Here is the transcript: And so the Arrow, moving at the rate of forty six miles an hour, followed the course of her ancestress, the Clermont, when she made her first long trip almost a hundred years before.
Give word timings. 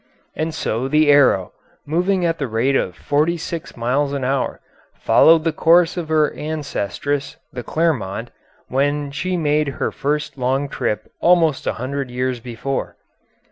And 0.35 0.51
so 0.51 0.87
the 0.87 1.11
Arrow, 1.11 1.51
moving 1.85 2.25
at 2.25 2.39
the 2.39 2.47
rate 2.47 2.75
of 2.75 2.95
forty 2.95 3.37
six 3.37 3.77
miles 3.77 4.13
an 4.13 4.23
hour, 4.23 4.59
followed 4.95 5.43
the 5.43 5.51
course 5.53 5.95
of 5.95 6.09
her 6.09 6.33
ancestress, 6.33 7.37
the 7.53 7.61
Clermont, 7.61 8.31
when 8.67 9.11
she 9.11 9.37
made 9.37 9.67
her 9.77 9.91
first 9.91 10.39
long 10.39 10.67
trip 10.69 11.11
almost 11.19 11.67
a 11.67 11.73
hundred 11.73 12.09
years 12.09 12.39
before. 12.39 12.95